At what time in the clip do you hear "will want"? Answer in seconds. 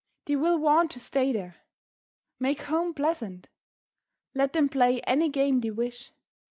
0.35-0.89